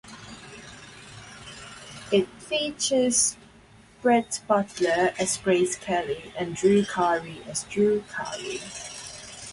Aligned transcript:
It 2.11 2.27
features 2.39 3.37
Brett 4.01 4.41
Butler 4.47 5.13
as 5.19 5.37
Grace 5.37 5.75
Kelly 5.77 6.33
and 6.35 6.55
Drew 6.55 6.85
Carey 6.85 7.43
as 7.47 7.65
Drew 7.65 8.03
Carey. 8.11 8.59